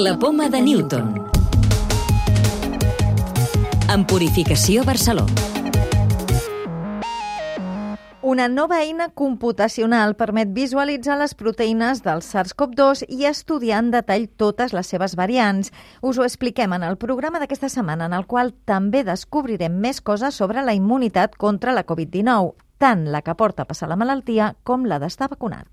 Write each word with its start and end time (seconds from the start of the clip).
La 0.00 0.18
poma 0.18 0.48
de 0.48 0.62
Newton. 0.62 1.26
En 3.92 4.06
Purificació 4.06 4.82
Barceló. 4.82 5.26
Una 8.22 8.48
nova 8.48 8.78
eina 8.80 9.10
computacional 9.10 10.16
permet 10.16 10.54
visualitzar 10.56 11.18
les 11.20 11.36
proteïnes 11.36 12.00
del 12.00 12.24
SARS-CoV-2 12.24 13.04
i 13.12 13.28
estudiar 13.28 13.82
en 13.84 13.92
detall 13.92 14.24
totes 14.40 14.72
les 14.72 14.88
seves 14.88 15.18
variants. 15.20 15.68
Us 16.00 16.16
ho 16.16 16.24
expliquem 16.24 16.72
en 16.72 16.88
el 16.88 16.96
programa 16.96 17.36
d'aquesta 17.36 17.68
setmana, 17.68 18.08
en 18.08 18.16
el 18.16 18.24
qual 18.24 18.54
també 18.64 19.04
descobrirem 19.04 19.76
més 19.84 20.00
coses 20.00 20.32
sobre 20.32 20.64
la 20.64 20.72
immunitat 20.72 21.36
contra 21.36 21.76
la 21.76 21.84
Covid-19, 21.84 22.54
tant 22.80 23.04
la 23.12 23.20
que 23.20 23.36
porta 23.36 23.68
a 23.68 23.68
passar 23.68 23.92
la 23.92 24.00
malaltia 24.00 24.54
com 24.64 24.88
la 24.88 24.96
d'estar 24.96 25.28
vacunat. 25.28 25.68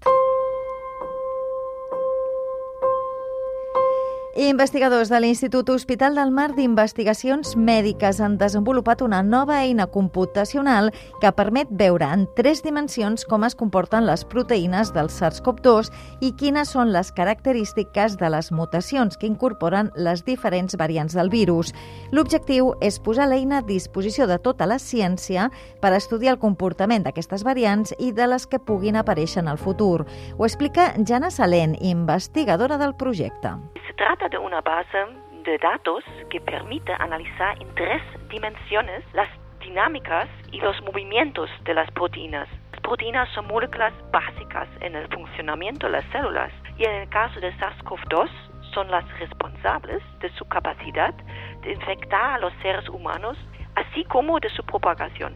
Investigadors 4.37 5.09
de 5.09 5.17
l'Institut 5.17 5.67
Hospital 5.73 6.13
del 6.13 6.29
Mar 6.29 6.51
d'Investigacions 6.53 7.55
Mèdiques 7.57 8.19
han 8.21 8.35
desenvolupat 8.37 8.99
una 9.01 9.23
nova 9.25 9.63
eina 9.63 9.87
computacional 9.89 10.91
que 11.23 11.31
permet 11.33 11.71
veure 11.79 12.05
en 12.13 12.27
tres 12.37 12.61
dimensions 12.61 13.25
com 13.25 13.47
es 13.47 13.57
comporten 13.57 14.05
les 14.05 14.21
proteïnes 14.29 14.91
del 14.93 15.09
SARS-CoV-2 15.09 15.89
i 16.21 16.29
quines 16.37 16.69
són 16.75 16.93
les 16.93 17.09
característiques 17.17 18.19
de 18.21 18.29
les 18.29 18.51
mutacions 18.53 19.17
que 19.17 19.25
incorporen 19.25 19.89
les 19.95 20.21
diferents 20.29 20.77
variants 20.77 21.17
del 21.17 21.33
virus. 21.33 21.73
L'objectiu 22.13 22.75
és 22.77 23.01
posar 23.01 23.31
l'eina 23.31 23.63
a 23.63 23.65
disposició 23.65 24.29
de 24.29 24.37
tota 24.37 24.69
la 24.69 24.77
ciència 24.77 25.49
per 25.81 25.95
estudiar 25.97 26.35
el 26.35 26.43
comportament 26.45 27.09
d'aquestes 27.09 27.41
variants 27.41 27.97
i 27.97 28.13
de 28.13 28.29
les 28.29 28.45
que 28.45 28.61
puguin 28.61 29.01
aparèixer 29.01 29.41
en 29.41 29.49
el 29.49 29.57
futur. 29.57 30.05
Ho 30.37 30.45
explica 30.45 30.91
Jana 31.01 31.33
Salent, 31.33 31.73
investigadora 31.81 32.77
del 32.77 32.93
projecte. 32.93 33.57
Trata 33.97 34.29
de 34.29 34.37
una 34.37 34.61
base 34.61 34.95
de 35.43 35.57
datos 35.57 36.03
que 36.29 36.39
permite 36.39 36.93
analizar 36.99 37.59
en 37.59 37.73
tres 37.73 37.99
dimensiones 38.29 39.03
las 39.13 39.27
dinámicas 39.59 40.29
y 40.51 40.59
los 40.59 40.79
movimientos 40.83 41.49
de 41.63 41.73
las 41.73 41.89
proteínas. 41.91 42.47
Las 42.73 42.81
proteínas 42.81 43.27
son 43.33 43.47
moléculas 43.47 43.91
básicas 44.11 44.67
en 44.81 44.95
el 44.95 45.07
funcionamiento 45.07 45.87
de 45.87 45.93
las 45.93 46.05
células 46.11 46.51
y 46.77 46.85
en 46.85 46.91
el 46.91 47.09
caso 47.09 47.39
de 47.39 47.51
SARS-CoV-2 47.53 48.29
son 48.71 48.91
las 48.91 49.03
responsables 49.17 50.03
de 50.19 50.29
su 50.35 50.45
capacidad 50.45 51.15
de 51.63 51.71
infectar 51.71 52.35
a 52.35 52.37
los 52.37 52.53
seres 52.61 52.87
humanos, 52.89 53.35
así 53.73 54.03
como 54.03 54.39
de 54.39 54.49
su 54.49 54.63
propagación. 54.63 55.35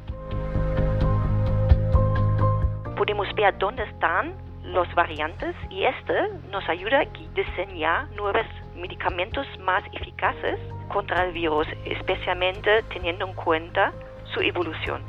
Podemos 2.95 3.27
ver 3.33 3.57
dónde 3.57 3.85
están 3.85 4.50
los 4.63 4.93
variantes 4.95 5.55
y 5.69 5.83
este 5.85 6.13
nos 6.49 6.67
ayuda 6.69 7.01
a 7.01 7.05
diseñar 7.33 8.09
nuevos 8.11 8.45
medicamentos 8.75 9.45
más 9.59 9.83
eficaces 9.93 10.59
contra 10.89 11.25
el 11.25 11.33
virus, 11.33 11.67
especialmente 11.85 12.83
teniendo 12.93 13.27
en 13.27 13.33
cuenta 13.33 13.91
su 14.33 14.41
evolución. 14.41 15.01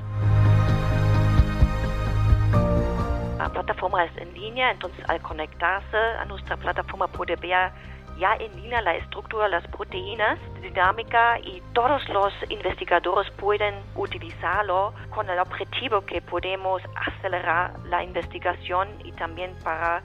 La 3.39 3.49
plataforma 3.49 4.05
es 4.05 4.17
en 4.19 4.33
línea, 4.35 4.71
entonces 4.71 5.05
al 5.09 5.21
conectarse 5.21 5.97
a 5.97 6.25
nuestra 6.27 6.57
plataforma 6.57 7.09
puede 7.09 7.35
ver 7.37 7.73
ya 8.19 8.35
en 8.39 8.55
línea 8.57 8.81
la 8.83 8.95
estructura 8.97 9.45
de 9.45 9.51
las 9.51 9.67
proteínas, 9.69 10.39
dinámica 10.61 11.39
y 11.41 11.63
todos 11.73 12.07
los 12.09 12.33
investigadores 12.49 13.31
pueden 13.33 13.75
utilizarlo 13.95 14.95
con 15.11 15.29
el 15.29 15.39
objetivo 15.39 16.03
que 16.03 16.21
podemos 16.23 16.83
acelerar 16.95 17.79
la 17.87 18.03
investigación 18.05 18.89
y 19.05 19.13
también 19.13 19.55
para 19.65 20.03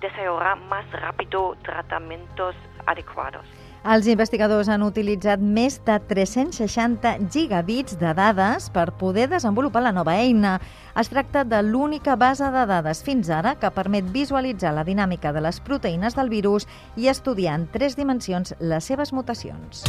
desarrollar 0.00 0.58
más 0.58 0.90
rápido 0.92 1.56
tratamientos 1.62 2.54
adequados. 2.86 3.44
Els 3.86 4.08
investigadors 4.10 4.68
han 4.68 4.82
utilitzat 4.82 5.38
més 5.38 5.78
de 5.86 5.98
360 6.10 7.30
gigabits 7.30 7.98
de 8.00 8.10
dades 8.16 8.66
per 8.74 8.88
poder 8.98 9.28
desenvolupar 9.30 9.84
la 9.84 9.94
nova 9.94 10.16
eina. 10.18 10.56
Es 10.98 11.12
tracta 11.12 11.44
de 11.46 11.62
l'única 11.62 12.16
base 12.18 12.50
de 12.50 12.66
dades 12.66 13.04
fins 13.06 13.30
ara 13.30 13.54
que 13.54 13.70
permet 13.70 14.10
visualitzar 14.10 14.74
la 14.74 14.84
dinàmica 14.84 15.32
de 15.32 15.44
les 15.46 15.62
proteïnes 15.62 16.18
del 16.18 16.28
virus 16.28 16.66
i 16.96 17.06
estudiar 17.08 17.54
en 17.54 17.68
tres 17.70 17.94
dimensions 17.96 18.56
les 18.58 18.84
seves 18.84 19.14
mutacions. 19.14 19.86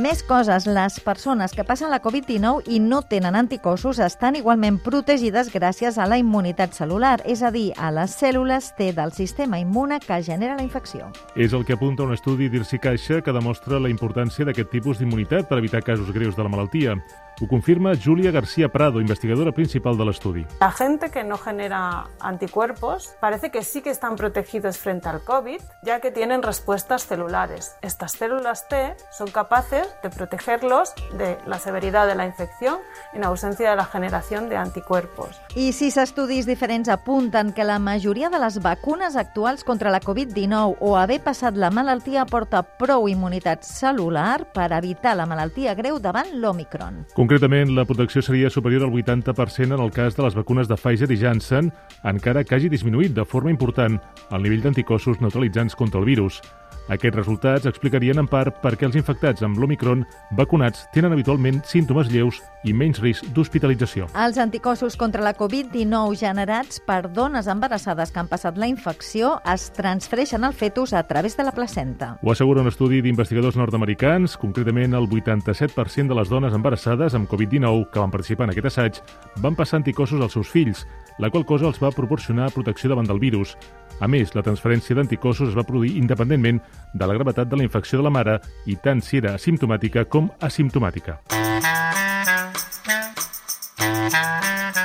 Més 0.00 0.22
coses. 0.24 0.64
Les 0.64 0.94
persones 1.04 1.52
que 1.52 1.66
passen 1.68 1.90
la 1.92 1.98
Covid-19 2.00 2.70
i 2.72 2.78
no 2.80 3.02
tenen 3.04 3.36
anticossos 3.36 3.98
estan 4.00 4.38
igualment 4.38 4.78
protegides 4.80 5.50
gràcies 5.52 5.98
a 6.00 6.06
la 6.08 6.16
immunitat 6.16 6.72
celular, 6.72 7.18
és 7.28 7.42
a 7.44 7.50
dir, 7.52 7.74
a 7.76 7.90
les 7.92 8.14
cèl·lules 8.16 8.70
T 8.78 8.88
del 8.96 9.12
sistema 9.12 9.60
immune 9.60 9.98
que 10.00 10.22
genera 10.24 10.56
la 10.56 10.64
infecció. 10.64 11.10
És 11.36 11.52
el 11.52 11.66
que 11.68 11.76
apunta 11.76 12.06
un 12.06 12.16
estudi 12.16 12.48
d'Irsi 12.48 12.80
Caixa 12.80 13.20
que 13.20 13.36
demostra 13.36 13.80
la 13.80 13.92
importància 13.92 14.48
d'aquest 14.48 14.72
tipus 14.72 14.96
d'immunitat 14.96 15.50
per 15.50 15.60
evitar 15.60 15.84
casos 15.84 16.08
greus 16.16 16.40
de 16.40 16.42
la 16.42 16.54
malaltia. 16.56 16.96
Ho 17.42 17.48
confirma 17.48 17.90
Julia 17.96 18.30
García 18.30 18.68
Prado, 18.68 19.00
investigadora 19.00 19.50
principal 19.50 19.98
del 19.98 20.10
estudio. 20.10 20.46
La 20.60 20.70
gente 20.70 21.10
que 21.10 21.24
no 21.24 21.36
genera 21.36 22.06
anticuerpos 22.20 23.16
parece 23.20 23.50
que 23.50 23.64
sí 23.64 23.82
que 23.82 23.90
están 23.90 24.14
protegidos 24.14 24.78
frente 24.78 25.08
al 25.08 25.24
COVID, 25.24 25.60
ya 25.82 25.98
que 25.98 26.12
tienen 26.12 26.44
respuestas 26.44 27.04
celulares. 27.04 27.74
Estas 27.82 28.12
células 28.12 28.68
T 28.68 28.94
son 29.10 29.28
capaces 29.28 29.88
de 30.04 30.10
protegerlos 30.10 30.94
de 31.18 31.36
la 31.44 31.58
severidad 31.58 32.06
de 32.06 32.14
la 32.14 32.26
infección 32.26 32.78
en 33.12 33.24
ausencia 33.24 33.70
de 33.70 33.74
la 33.76 33.86
generación 33.86 34.48
de 34.48 34.56
anticuerpos. 34.56 35.40
I 35.56 35.72
sis 35.72 35.96
estudis 35.96 36.46
diferents 36.46 36.88
apunten 36.88 37.52
que 37.52 37.64
la 37.64 37.80
majoria 37.80 38.30
de 38.30 38.38
les 38.38 38.60
vacunes 38.62 39.16
actuals 39.16 39.64
contra 39.64 39.90
la 39.90 40.00
Covid-19 40.00 40.76
o 40.78 40.96
haver 40.96 41.18
passat 41.24 41.58
la 41.58 41.72
malaltia 41.74 42.22
porta 42.24 42.62
prou 42.62 43.08
immunitat 43.10 43.66
celular 43.66 44.46
per 44.54 44.70
evitar 44.78 45.16
la 45.18 45.26
malaltia 45.26 45.74
greu 45.74 45.98
davant 45.98 46.30
l'Omicron. 46.38 47.02
Concretament, 47.16 47.31
la 47.40 47.84
protecció 47.84 48.20
seria 48.20 48.50
superior 48.50 48.82
al 48.82 48.90
80% 48.90 49.74
en 49.74 49.80
el 49.80 49.90
cas 49.90 50.16
de 50.16 50.22
les 50.22 50.34
vacunes 50.34 50.68
de 50.68 50.76
Pfizer 50.76 51.10
i 51.10 51.16
Janssen, 51.16 51.72
encara 52.04 52.44
que 52.44 52.54
hagi 52.54 52.68
disminuït 52.68 53.14
de 53.14 53.24
forma 53.24 53.50
important 53.50 53.98
el 54.30 54.42
nivell 54.42 54.60
d'anticossos 54.62 55.20
neutralitzants 55.20 55.74
contra 55.74 56.00
el 56.00 56.06
virus. 56.06 56.42
Aquests 56.90 57.16
resultats 57.16 57.68
explicarien 57.70 58.18
en 58.18 58.26
part 58.26 58.58
per 58.62 58.74
què 58.74 58.88
els 58.88 58.96
infectats 58.98 59.44
amb 59.46 59.58
l'Omicron 59.60 60.02
vacunats 60.38 60.86
tenen 60.94 61.14
habitualment 61.14 61.60
símptomes 61.68 62.10
lleus 62.10 62.40
i 62.66 62.74
menys 62.74 63.00
risc 63.02 63.26
d'hospitalització. 63.34 64.08
Els 64.18 64.38
anticossos 64.42 64.96
contra 64.98 65.22
la 65.22 65.34
Covid-19 65.38 66.18
generats 66.18 66.80
per 66.86 67.06
dones 67.12 67.46
embarassades 67.50 68.10
que 68.10 68.20
han 68.22 68.30
passat 68.30 68.58
la 68.58 68.68
infecció 68.70 69.36
es 69.52 69.68
transfereixen 69.76 70.44
al 70.44 70.56
fetus 70.58 70.92
a 70.92 71.04
través 71.06 71.36
de 71.36 71.46
la 71.46 71.54
placenta. 71.54 72.16
Ho 72.22 72.32
assegura 72.32 72.62
un 72.62 72.70
estudi 72.70 73.00
d'investigadors 73.02 73.56
nord-americans. 73.56 74.36
Concretament, 74.36 74.94
el 74.98 75.08
87% 75.08 76.08
de 76.08 76.18
les 76.18 76.28
dones 76.28 76.54
embarassades 76.54 77.14
amb 77.14 77.30
Covid-19 77.30 77.90
que 77.92 78.02
van 78.02 78.14
participar 78.14 78.48
en 78.48 78.56
aquest 78.56 78.72
assaig 78.72 79.00
van 79.42 79.56
passar 79.58 79.80
anticossos 79.80 80.20
als 80.20 80.34
seus 80.34 80.50
fills, 80.50 80.86
la 81.18 81.30
qual 81.30 81.46
cosa 81.46 81.68
els 81.70 81.80
va 81.82 81.94
proporcionar 81.94 82.50
protecció 82.52 82.90
davant 82.90 83.06
del 83.06 83.22
virus. 83.22 83.56
A 84.00 84.08
més, 84.08 84.34
la 84.34 84.42
transferència 84.42 84.96
d'anticossos 84.98 85.52
es 85.52 85.56
va 85.58 85.66
produir 85.66 85.96
independentment 86.00 86.60
de 86.94 87.06
la 87.06 87.14
gravetat 87.18 87.50
de 87.50 87.58
la 87.60 87.66
infecció 87.66 88.00
de 88.00 88.08
la 88.08 88.14
mare 88.14 88.38
i 88.66 88.76
tant 88.76 89.02
si 89.02 89.20
era 89.22 89.36
asimptomàtica 89.38 90.06
com 90.08 90.30
asimptomàtica. 90.40 91.20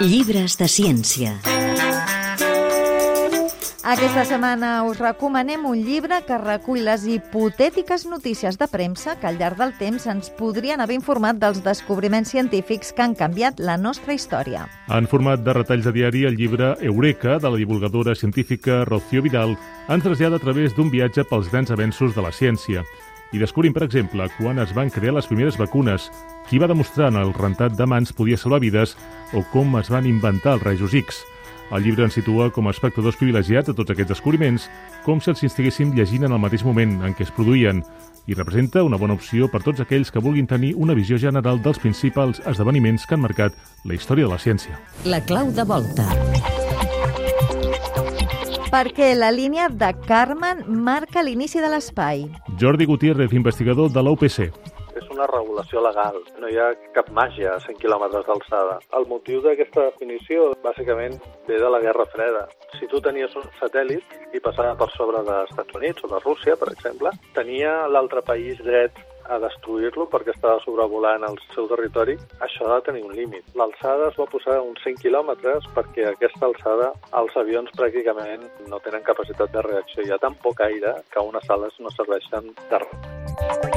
Llibres 0.02 0.60
de 0.60 0.68
ciència. 0.70 1.57
Aquesta 3.88 4.26
setmana 4.28 4.82
us 4.84 4.98
recomanem 5.00 5.62
un 5.64 5.80
llibre 5.80 6.18
que 6.28 6.36
recull 6.42 6.82
les 6.84 7.06
hipotètiques 7.08 8.04
notícies 8.12 8.58
de 8.60 8.66
premsa 8.68 9.14
que 9.16 9.30
al 9.30 9.38
llarg 9.40 9.62
del 9.62 9.72
temps 9.80 10.10
ens 10.12 10.28
podrien 10.36 10.84
haver 10.84 10.98
informat 10.98 11.40
dels 11.40 11.62
descobriments 11.64 12.34
científics 12.36 12.92
que 12.92 13.06
han 13.06 13.16
canviat 13.16 13.62
la 13.64 13.78
nostra 13.80 14.12
història. 14.12 14.66
En 14.92 15.08
format 15.08 15.40
de 15.46 15.56
retalls 15.56 15.88
de 15.88 15.94
diari, 15.96 16.26
el 16.28 16.36
llibre 16.36 16.74
Eureka, 16.84 17.38
de 17.40 17.48
la 17.48 17.62
divulgadora 17.62 18.12
científica 18.12 18.82
Rocío 18.84 19.24
Vidal, 19.24 19.56
ens 19.88 20.04
trasllada 20.04 20.36
a 20.36 20.44
través 20.44 20.76
d'un 20.76 20.92
viatge 20.92 21.24
pels 21.24 21.48
grans 21.48 21.72
avenços 21.72 22.12
de 22.12 22.28
la 22.28 22.36
ciència. 22.36 22.84
I 23.32 23.40
descobrim, 23.40 23.72
per 23.72 23.88
exemple, 23.88 24.28
quan 24.36 24.60
es 24.60 24.76
van 24.76 24.92
crear 24.92 25.16
les 25.16 25.32
primeres 25.32 25.56
vacunes, 25.56 26.12
qui 26.52 26.60
va 26.60 26.68
demostrar 26.68 27.08
en 27.16 27.24
el 27.24 27.32
rentat 27.40 27.80
de 27.80 27.88
mans 27.88 28.12
podia 28.12 28.36
salvar 28.36 28.60
vides 28.60 28.98
o 29.32 29.48
com 29.56 29.80
es 29.80 29.88
van 29.88 30.12
inventar 30.12 30.60
els 30.60 30.68
rajos 30.68 31.00
X. 31.08 31.24
El 31.68 31.84
llibre 31.84 32.06
ens 32.08 32.16
situa 32.16 32.48
com 32.56 32.68
a 32.68 32.72
espectadors 32.72 33.18
privilegiats 33.20 33.68
de 33.68 33.76
tots 33.76 33.92
aquests 33.92 34.14
descobriments, 34.14 34.70
com 35.04 35.20
si 35.20 35.34
els 35.34 35.44
estiguéssim 35.44 35.92
llegint 35.98 36.24
en 36.24 36.36
el 36.36 36.40
mateix 36.40 36.64
moment 36.64 36.94
en 37.04 37.16
què 37.16 37.26
es 37.28 37.34
produïen, 37.36 37.82
i 38.28 38.36
representa 38.36 38.84
una 38.88 39.00
bona 39.00 39.16
opció 39.20 39.50
per 39.52 39.64
tots 39.66 39.84
aquells 39.84 40.12
que 40.12 40.24
vulguin 40.24 40.48
tenir 40.48 40.74
una 40.76 40.96
visió 40.96 41.20
general 41.20 41.60
dels 41.64 41.80
principals 41.84 42.40
esdeveniments 42.48 43.08
que 43.08 43.16
han 43.16 43.24
marcat 43.24 43.56
la 43.84 43.96
història 43.96 44.28
de 44.28 44.32
la 44.32 44.40
ciència. 44.40 44.80
La 45.04 45.20
clau 45.24 45.52
de 45.52 45.68
volta. 45.68 46.08
Perquè 48.68 49.14
la 49.16 49.32
línia 49.32 49.70
de 49.72 49.94
Carmen 50.08 50.66
marca 50.84 51.24
l'inici 51.24 51.64
de 51.64 51.72
l'espai. 51.72 52.26
Jordi 52.60 52.88
Gutiérrez, 52.88 53.32
investigador 53.32 53.92
de 53.92 54.04
l'OPC. 54.04 54.52
Una 55.18 55.26
regulació 55.26 55.82
legal, 55.82 56.20
no 56.38 56.50
hi 56.52 56.60
ha 56.62 56.68
cap 56.94 57.08
màgia 57.10 57.56
a 57.56 57.62
100 57.64 57.80
quilòmetres 57.82 58.28
d'alçada. 58.28 58.76
El 59.00 59.08
motiu 59.10 59.40
d'aquesta 59.42 59.88
definició, 59.88 60.52
bàsicament, 60.62 61.16
ve 61.48 61.58
de 61.58 61.72
la 61.74 61.80
Guerra 61.82 62.06
Freda. 62.12 62.44
Si 62.78 62.86
tu 62.92 63.02
tenies 63.02 63.34
un 63.40 63.48
satèl·lit 63.58 64.36
i 64.38 64.42
passava 64.46 64.76
per 64.78 64.92
sobre 64.94 65.24
dels 65.26 65.50
Estats 65.50 65.80
Units 65.80 66.06
o 66.06 66.12
de 66.12 66.20
Rússia, 66.22 66.54
per 66.62 66.70
exemple, 66.76 67.16
tenia 67.34 67.72
l'altre 67.90 68.22
país 68.28 68.62
dret 68.62 69.02
a 69.26 69.40
destruir-lo 69.42 70.06
perquè 70.12 70.36
estava 70.36 70.62
sobrevolant 70.62 71.26
el 71.26 71.42
seu 71.56 71.66
territori, 71.72 72.14
això 72.38 72.70
ha 72.70 72.78
de 72.78 72.86
tenir 72.92 73.04
un 73.08 73.18
límit. 73.18 73.50
L'alçada 73.58 74.12
es 74.12 74.22
va 74.22 74.30
posar 74.30 74.60
a 74.60 74.68
uns 74.68 74.86
100 74.86 75.02
quilòmetres 75.02 75.66
perquè 75.80 76.06
a 76.06 76.14
aquesta 76.14 76.46
alçada 76.52 76.92
els 77.24 77.42
avions 77.42 77.74
pràcticament 77.74 78.46
no 78.70 78.84
tenen 78.86 79.10
capacitat 79.10 79.50
de 79.58 79.66
reacció. 79.66 80.06
Hi 80.06 80.14
ha 80.14 80.22
tan 80.22 80.38
poc 80.46 80.62
aire 80.70 80.94
que 81.10 81.26
unes 81.34 81.50
ales 81.58 81.82
no 81.82 81.98
serveixen 81.98 82.54
de 82.70 82.86
res. 82.86 83.77